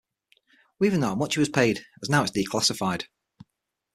We 0.79 0.87
even 0.87 1.01
know 1.01 1.09
how 1.09 1.15
much 1.15 1.35
he 1.35 1.39
was 1.41 1.49
paid, 1.49 1.77
as 1.77 1.83
it's 2.01 2.09
now 2.09 2.23
declassified. 2.25 3.05